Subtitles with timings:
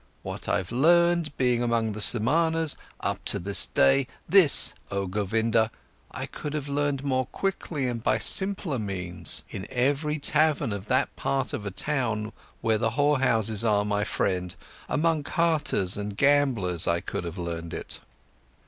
[0.23, 5.69] What I've learned, being among the Samanas, up to this day, this, oh Govinda,
[6.09, 9.43] I could have learned more quickly and by simpler means.
[9.51, 14.55] In every tavern of that part of a town where the whorehouses are, my friend,
[14.89, 17.99] among carters and gamblers I could have learned it."